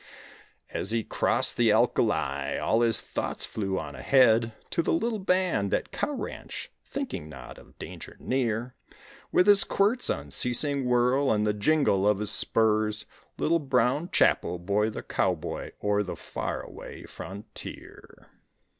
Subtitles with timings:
[0.71, 5.75] As he crossed the alkali All his thoughts flew on ahead To the little band
[5.75, 8.73] at cow ranch thinking not of danger near;
[9.31, 13.05] With his quirt's unceasing whirl And the jingle of his spurs
[13.37, 18.31] Little brown Chapo bore the cowboy o'er the far away frontier.